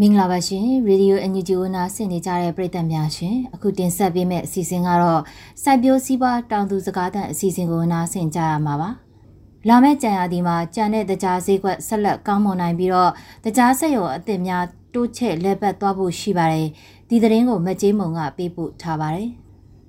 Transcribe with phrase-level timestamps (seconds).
[0.00, 5.22] မင်္ဂလာပါရှင်ရေဒီယိုအန်ယူဂျီအိုနာဆင်နေကြတဲ့ပရိသတ်များရှင်အခုတင်ဆက်ပေးမယ့်အစီအစဉ်ကတော့
[5.62, 8.90] စိုက်ပျိုးစည်းပွားတောင်သူစကားသံအစီအစဉ်ကိုနားဆင်ကြရမှာပါ
[9.68, 13.12] လာမယ့်ကြံရသည်မှာကြံတဲ့တကြားဈေးကွက်ဆက်လက်ကောင်းမွန်နိုင်ပြီးတော့
[13.44, 16.68] တကြားဆက်ရုံအသစ်များတိုးချဲ့လက်ပတ်သွားဖို့ရှိပါတယ်
[17.08, 19.28] ဒီသတင်းကိုမကြေးမုံကပေးပို့ထားပါတယ်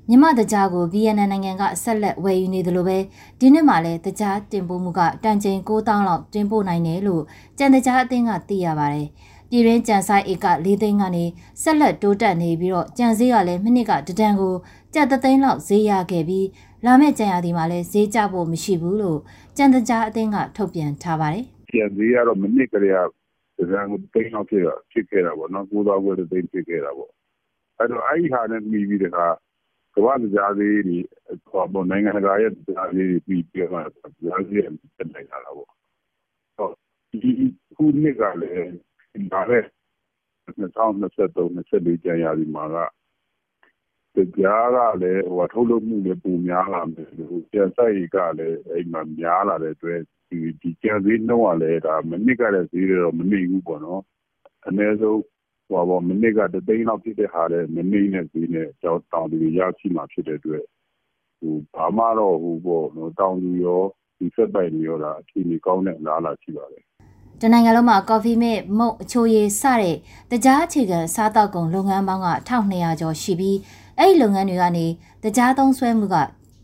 [0.10, 2.98] မြမတကြားကို BNN နိုင်ငံကဆက်လက်ဝယ်ယူနေသလိုပဲ
[3.40, 7.24] ဒီနှစ်မှာလည်းတကြားတင်ပို့မှုကတန်ချိန်9000လောက်တင်ပို့နိုင်တယ်လို့
[7.58, 9.08] ကြံတကြားအသင်းကသိရပါတယ်။
[9.54, 11.26] ပြည်ရင်းကြံဆိုင်ဧက၄သိန်းကနေ
[11.62, 14.54] ဆက်လက်တိုးတက်နေပြီးတော့ကြံစည်းကလည်းမိနစ်ကတဒံကို
[14.94, 16.48] ကြက်သသိန်းလောက်ဈေးရခဲ့ပြီး
[16.86, 19.20] လာမယ့်ကြံရသည်မှာလည်းဈေးကျဖို့မရှိဘူးလို့
[19.58, 27.12] ကြံတကြားအသင်းကထုတ်ပြန်ထားပါတယ်။ကြံစည်းကတော့မိနစ်ကလေးကတဒံကိုသိန်းလောက်ဖြစ်ဖြစ်ခဲ့တာပေါ့နော်။ကိုးသောဝယ်သိန်းဖြစ်ခဲ့တာပေါ့။
[27.78, 29.26] အဲ့တော့အဲ့ဒီဟာနဲ့ပြီးပြီးတခါ
[29.96, 31.00] ကမ္ဘာတရားသေးတွေ
[31.50, 33.96] ဟောပေါ့နိုင်ငံတကာရဲ့တရားသေးတွေပြီးပြမှာတ
[34.30, 35.70] ရားသေးတွေတက်လိုက်တာပေါ့။
[36.58, 36.70] ဟော
[37.12, 37.32] ဒီ
[37.76, 38.74] ခုနှစ်ကလည်း
[39.32, 39.64] လာတဲ့
[40.48, 42.66] 2023 24ကျန်ရာဒီမှာ
[44.16, 54.02] ကကြားကလည်းဟိုထုတ်လုပ်မှုလည်းပုံများလာမယ်လို့ကျန်ဆိုင်ကလည်းအဲ့မှာများလာတဲ့အတွက်ဒီဒီကျန်စည်းနှုန်းကလည်းဒါမနစ်ကတဲ့ဈေးတွေတော့မနေဘူးပေါ့နော်
[54.68, 55.22] အနည်းဆုံး
[55.70, 60.64] ဟိုပါမနစ်ကတသိန်းလောက်ဖြစ်တဲ့ဟာတဲ့မနေနဲ့ဈေးနဲ့ကြောင်းတောင်သူရရှိမှာဖြစ်တဲ့အတွက်
[61.40, 63.84] ဟိုဘာမှတော့ဟိုပေါ့နော်တောင်သူရော
[64.18, 66.86] ဒီဆက်ပိုင်ရောတာအချိန်ကြီးကောင်းတဲ့အလားအလာရှိပါတယ်
[67.46, 69.96] တနိုင်ငံလုံးမှာကော်ဖီမစ်မုတ်အချိုရည်စတဲ့
[70.32, 73.58] တကြားအခြေခံစားတောက်ကုန်လုပ်ငန်းပေါင်းက1200ကျော်ရှိပြီး
[74.00, 74.86] အဲ့ဒီလုပ်ငန်းတွေကနေ
[75.24, 76.16] တကြားသုံးဆွဲမှုက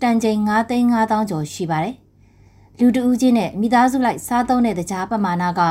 [0.01, 1.95] တန်ချိန်9သိန်း5000ကျော်ရှိပါတယ်။
[2.79, 5.61] လူတဦးချင်းနဲ့မိသားစုလိုက်စားသုံးတဲ့တကြားပမာဏက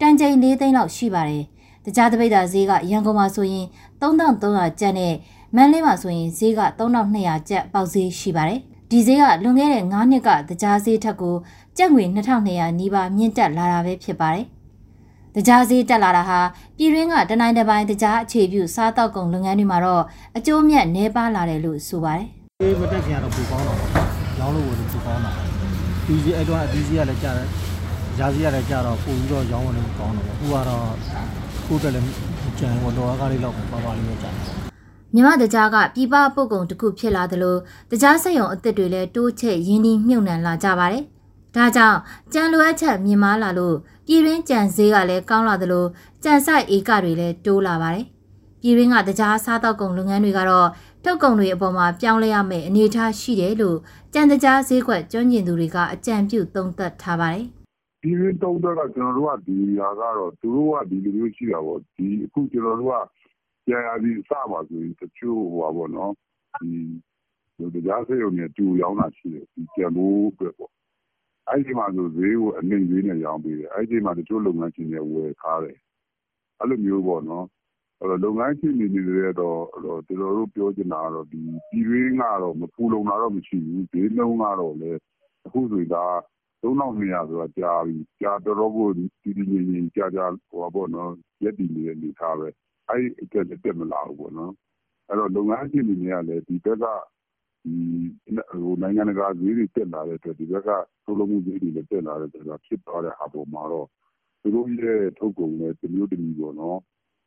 [0.00, 1.44] တန်ချိန်4သိန်းလောက်ရှိပါတယ်။
[1.86, 3.66] တကြားတပိတ်တာဈေးကရန်ကုန်မှာဆိုရင်
[4.00, 5.14] 3300ကျပ်နဲ့
[5.56, 11.36] မန္တလေးမှာဆိုရင်ဈေးက3200ကျပ်ပေါက်ဈေးရှိပါတယ်။ဒီဈေးကလွန်ခဲ့တဲ့9နှစ်ကတကြားဈေးထက်ကို
[11.78, 12.04] ကျပ်ငွေ
[12.46, 14.46] 2200နီးပါးမြင့်တက်လာတာပဲဖြစ်ပါတယ်။
[15.36, 16.40] တကြားဈေးတက်လာတာဟာ
[16.78, 20.02] ပြည်ရင်းကတနိုင်တစ်ပိုင်းတကြားအခြေပြုစားတောက်ကုန်လုပ်ငန်းတွေမှာတော့
[20.36, 22.26] အကျိုးမြတ်နှဲပါလာတယ်လို့ဆိုပါတယ်။
[22.62, 23.78] ဒီမတက်ခင်ကတော့ပူကောင်းတော့
[24.40, 25.32] လောင်းလို့ဝင်ပူကောင်းတာ။
[26.06, 27.46] ဒီဈေးအဲ့တော့အဒီဈေးကလည်းကျတယ်။
[28.18, 30.84] ရာဈေးကလည်းကျတော့ပို့ပြီးတော့ရောင်းဝင်လို့ကောင်းတယ်။အခုကတော့
[31.66, 32.06] ကိုယ်တက်လည်း
[32.58, 34.34] ကြံတော့ကားလေးလောက်ပါပါလေးပဲကျတယ်။
[35.14, 37.56] မြမတကြားကပြည်ပပုတ်ကုံတစ်ခုဖြစ်လာသလို
[37.90, 41.04] တကြားစက်ရုံအသစ်တွေလည်းတိုးချဲ့ရင်းနှီးမြှုပ်နှံလာကြပါတယ်။
[41.56, 41.98] ဒါကြောင့်
[42.32, 43.76] ကြံလိုအပ်ချက်မြင်မာလာလို့
[44.06, 45.86] ပြည်ရင်းကြံဈေးကလည်းကောင်းလာသလို
[46.24, 48.06] ကြံဆိုင်ဧကတွေလည်းတိုးလာပါတယ်။
[48.60, 50.68] ပြည်ရင်းကတကြားစားတောက်ကုန်လုပ်ငန်းတွေကတော့
[51.04, 53.78] ထုတ်ကုန်တွေအပေါ်မှာပြောင်းလဲရမယ့်အနေအထားရှိတယ်လို့
[54.14, 57.44] ကြံတကြားဈေးကွက်ကျွမ်းကျင်သူတွေကအကြံပြုသုံးသပ်ထားပါတယ်။
[58.02, 62.96] ဒီရင်းတုံးတော့ကျွန်တော်တို့ကဒီဟာကတော့သူတို့ကဒီလိုမျိုးရှိတာပေါ့ဒီအခုကျွန်တော်တို့က
[63.66, 66.12] ပြန်ရပြီးစပါဆိုရင်တချို့ဟိုပါပေါ့နော်
[66.58, 70.72] ဒီတရားစေုံနဲ့တူရောင်းတာရှိတယ်ဒီကျန်ဖို့အတွက်ပေါ့
[71.48, 75.78] အဲ့ဒီမှာဆိုဈေးကိုအနှိမ့်ဈေးနဲ့ရောင်းပေးတယ်အဲ့ဒီမှာတချို့လုပ်ငန်းရှင်တွေဝယ်ခါတယ်
[76.60, 77.46] အဲ့လိုမျိုးပေါ့နော်
[78.00, 79.60] အဲ့တော့လုပ်ငန်းရှင်တွေနေရတော့
[80.06, 81.40] ကျွန်တော်တို့ပြောချင်တာကတော့ဒီ
[81.70, 84.98] ပြည်ရင်းကတော့မပူလုံတာတော့မရှိဘူးဈေးနှုန်းကတော့လည်း
[85.46, 86.06] အခုဆိုရင်ဒါ
[86.62, 91.10] 3200ဆိုတာကြာပြီကြာတော်တော်ကိုဒီဒီငင်းကြာကြာဟိုပါပေါ့နော်
[91.42, 92.48] ရက်တည်နေတဲ့အနေထားပဲ
[92.88, 94.52] အဲဒီအတွက်လည်းတက်မလာဘူးပေါ့နော်။
[95.10, 96.84] အဲဒီတော့လုပ်ငန်းရှင်တွေနဲ့ကလည်းဒီဘက်က
[98.82, 100.70] နိုင်ငံတကာဈေးတွေတက်လာတဲ့အတွက်ဒီဘက်က
[101.04, 103.88] ထုတ်လုပ်မှုဈေးတွေလည်းတက်လာတဲ့အတွက်ဖြစ်သွားတဲ့ဟာပေါ်မှာတော့
[104.40, 106.78] သူတို့ရဲ့ထုတ်ကုန်လည်းတမျိုးတမည်ပေါ့နော်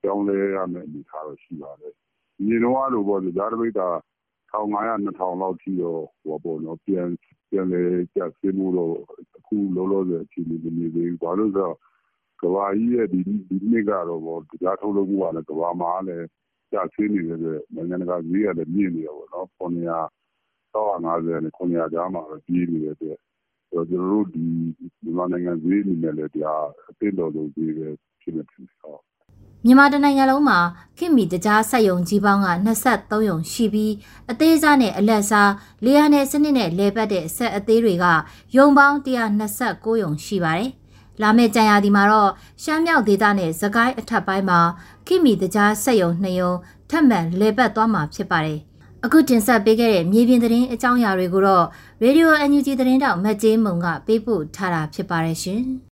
[0.02, 1.94] ပြောင်းလဲရမယ့်အနေအထားတော့ရှိပါတယ်။
[2.40, 3.88] အရင်တုန်းကလိုပေါ့လေတကြားတပိဿာ
[4.52, 6.04] ၁၅၀၀-၂၀၀၀လောက်ထိတော့
[7.50, 8.94] ပြန်လည်ကျဆင်းဖို့တော့
[9.38, 11.76] အခုလောလောဆယ်အခြေအနေမမြင်သေးဘူး။ဘာလို့လဲဆိုတော့
[12.42, 13.20] ကမ္ဘာကြီးရဲ့ဒီ
[13.72, 16.26] နှစ်ကတော့တခြားထုတ်လုပ်မှုကလည်းကမ္ဘာမှာလည်း
[16.72, 19.88] ကျဆင်းနေတဲ့အတွက်နိုင်ငံတကာဈေးကလည်းမြင့်နေတာပေါ့နော်။၆၅
[20.74, 23.00] ၀နဲ့၇၀၀ကြားမှာပဲပြေးနေတဲ့အ
[23.72, 26.56] တွက်ကျနော်တို့မြန်မာနိုင်ငံဈေးအနေနဲ့လည်းဒါ
[26.90, 27.88] အသင့်တော်ဆုံးဈေးပဲ
[28.22, 28.78] ဖြစ်မယ်ထင်တယ်။
[29.66, 30.60] မြန်မာတနိုင်ငံလုံးမှာ
[30.98, 33.94] ခေတ်မီတကြားစက်ရုံကြီးပေါင်းက23ရုံရှိပြီး
[34.32, 35.52] အသေးစားနဲ့အလက်စား
[35.86, 38.06] လေယာဉ်နဲ့စနစ်နဲ့လဲပတ်တဲ့ဆက်အသေးတွေက
[38.58, 40.70] ရုံပေါင်း129ရုံရှိပါတယ်။
[41.22, 42.32] လာမယ့်ကြံရသည်မှာတော့
[42.64, 44.60] ရှမ်းမြောက်ဒေသနဲ့သကိုင်းအထက်ပိုင်းမှာ
[45.08, 46.54] ခိမီတကြားစက်ယုံနှစ်ယုံ
[46.90, 48.60] ထပ်မံလေပတ်သွားမှာဖြစ်ပါတယ်။
[49.06, 51.66] အခုတင်ဆက်ပေးခဲ့တဲ့မြေပြင်သတင်းအကြောင်းအရာတွေကိုတော့
[52.04, 55.64] Radio NUG သတင်းတောက်မက်ဂျေးမုံကပေးပို့ထားတာဖြစ်ပါတယ်ရှင်။